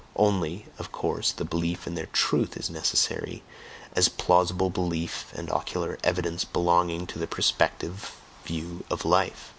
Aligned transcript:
Only, 0.15 0.65
of 0.79 0.91
course, 0.91 1.31
the 1.31 1.45
belief 1.45 1.85
in 1.85 1.93
their 1.93 2.07
truth 2.07 2.57
is 2.57 2.71
necessary, 2.71 3.43
as 3.95 4.09
plausible 4.09 4.71
belief 4.71 5.27
and 5.35 5.47
ocular 5.51 5.99
evidence 6.03 6.43
belonging 6.43 7.05
to 7.05 7.19
the 7.19 7.27
perspective 7.27 8.15
view 8.43 8.83
of 8.89 9.05
life. 9.05 9.49